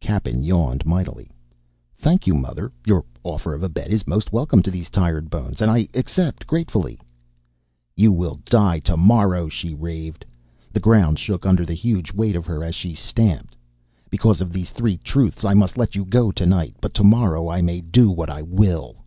Cappen 0.00 0.42
yawned 0.42 0.84
mightily. 0.84 1.30
"Thank 1.96 2.26
you, 2.26 2.34
mother. 2.34 2.72
Your 2.84 3.04
offer 3.22 3.54
of 3.54 3.62
a 3.62 3.68
bed 3.68 3.86
is 3.90 4.04
most 4.04 4.32
welcome 4.32 4.60
to 4.64 4.70
these 4.72 4.90
tired 4.90 5.30
bones, 5.30 5.62
and 5.62 5.70
I 5.70 5.86
accept 5.94 6.44
gratefully." 6.44 6.98
"You 7.96 8.10
will 8.10 8.40
die 8.46 8.80
tomorrow!" 8.80 9.48
she 9.48 9.74
raved. 9.74 10.24
The 10.72 10.80
ground 10.80 11.20
shook 11.20 11.46
under 11.46 11.64
the 11.64 11.74
huge 11.74 12.10
weight 12.10 12.34
of 12.34 12.46
her 12.46 12.64
as 12.64 12.74
she 12.74 12.94
stamped. 12.94 13.54
"Because 14.10 14.40
of 14.40 14.52
the 14.52 14.64
three 14.64 14.96
truths, 14.98 15.44
I 15.44 15.54
must 15.54 15.78
let 15.78 15.94
you 15.94 16.04
go 16.04 16.32
tonight; 16.32 16.74
but 16.80 16.92
tomorrow 16.92 17.48
I 17.48 17.62
may 17.62 17.80
do 17.80 18.10
what 18.10 18.28
I 18.28 18.42
will!" 18.42 19.04